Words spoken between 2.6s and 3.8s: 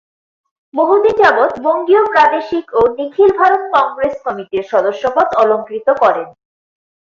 ও নিখিল Bharat